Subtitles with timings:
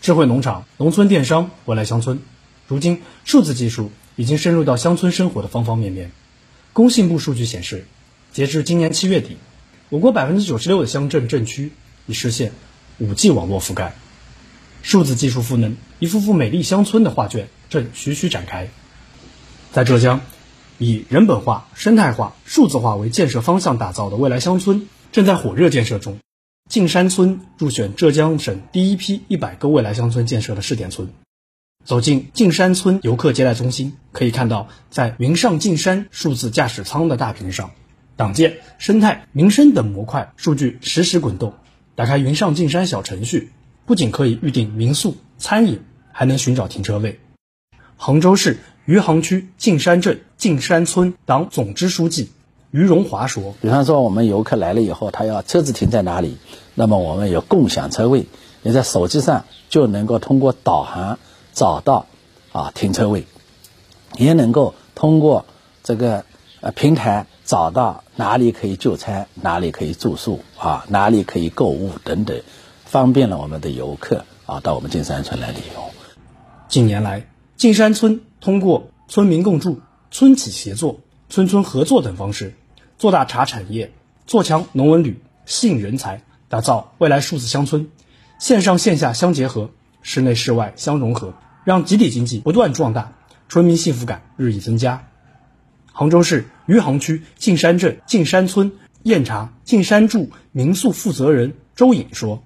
[0.00, 2.20] 智慧农场、农村电商、未来乡村，
[2.66, 6.10] 如今数字技术已经深入到乡村生活的方方面面。
[6.72, 7.86] 工信部数据显示，
[8.32, 9.36] 截至今年七月底，
[9.90, 11.72] 我国百分之九十六的乡镇镇区
[12.06, 12.52] 已实现
[12.98, 13.94] 五 G 网络覆盖。
[14.82, 18.70] 数字技术赋能，一幅幅美丽乡村的画卷正徐徐展开。
[19.72, 20.22] 在浙江，
[20.78, 26.18] 以人本化、生态化、数字化为建设方向打造的未来乡村正在火热建设中。
[26.70, 31.08] 径山村入选浙江省第一批一百个未来乡村建设的试点村。
[31.84, 37.72] 走进径山村游客接待中心，可以看到在云上径山数字驾驶舱的大屏上，
[38.14, 41.54] 党建、生态、民生等模块数据实时滚动。
[41.96, 43.50] 打开云上径山小程序，
[43.84, 45.80] 不仅可以预订民宿、餐饮，
[46.12, 47.18] 还能寻找停车位。
[47.96, 52.30] 杭州市余杭区径山镇径山村党总支书记。
[52.70, 56.38] 于荣华说：“比方说，我们游客来了以后，他要车子停在哪里，
[56.76, 58.26] 那么我们有共享车位，
[58.62, 61.18] 你在手机上就能够通过导航
[61.52, 62.06] 找到
[62.52, 63.26] 啊停车位，
[64.16, 65.46] 也能够通过
[65.82, 66.24] 这个
[66.60, 72.40] 呃平台找到哪里可以就餐，哪里可以住宿啊，哪里可以购物等等，
[72.84, 75.82] 方便了我们的游客啊到我们径山村来旅游。
[76.68, 79.80] 近年来，径山村通过村民共住、
[80.12, 82.54] 村企协作、村村合作等方式。”
[83.00, 83.94] 做大茶产业，
[84.26, 87.88] 做强农文旅，吸引人才，打造未来数字乡村，
[88.38, 89.70] 线上线下相结合，
[90.02, 91.32] 室内室外相融合，
[91.64, 93.14] 让集体经济不断壮大，
[93.48, 95.08] 村民幸福感日益增加。
[95.92, 98.70] 杭州市余杭区径山镇径山村
[99.02, 102.44] 雁茶径山住民宿负责人周颖说。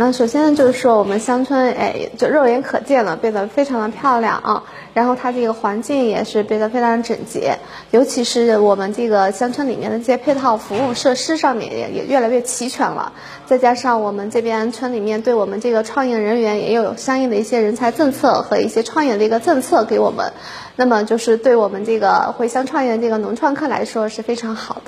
[0.00, 4.62] 那首先呢，就是说我们乡村，哎，就肉眼可见了，变得非常的漂亮啊。
[4.94, 7.58] 然后它这个环境也是变得非常整洁，
[7.90, 13.12] 尤其是我们这个乡村里面的这些配套服务设施上面也也越来越齐全了。
[13.44, 20.32] 再加上我们这边村里面对我们这个创业人员也有相应的一些人才政策和一些创业的一个政策给我们，
[20.76, 24.82] 那么就是对我们这个回乡创业的这个农创客来说是非常好的。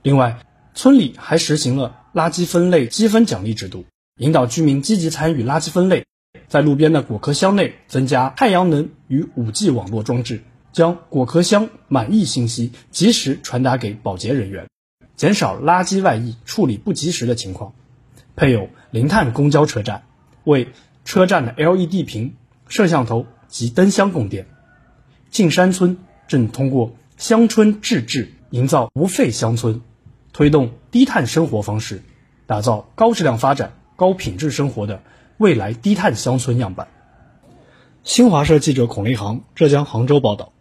[0.00, 0.36] 另外，
[0.74, 3.84] 村里还实行了垃圾分类积分奖励制度。
[4.18, 6.04] 引导居民积极参与垃圾分类，
[6.46, 14.68] 在路边的果壳箱内增加太阳能与五 G 网络装置，将果壳箱满意信息及时传达给保洁人员，
[15.16, 17.72] 减少垃圾外溢处理不及时的情况。
[18.36, 20.04] 配有零碳公交车站，
[20.44, 20.68] 为
[21.06, 22.34] 车站的 LED 屏、
[22.68, 24.46] 摄像头及灯箱供电。
[25.30, 25.96] 径山村
[26.28, 29.80] 正通过乡村自治，营造无废乡村，
[30.34, 32.02] 推动低碳生活方式，
[32.46, 33.72] 打造高质量发展。
[34.02, 35.00] 高品质生活的
[35.38, 36.88] 未来低碳乡村样板。
[38.02, 40.51] 新华社记者孔立航，浙江杭州报道。